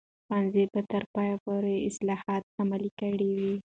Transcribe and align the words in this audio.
ښوونځي 0.25 0.63
به 0.71 0.81
تر 0.91 1.03
پایه 1.13 1.35
پورې 1.45 1.75
اصلاحات 1.89 2.43
عملي 2.61 2.91
کړي 2.99 3.29
وي. 3.39 3.53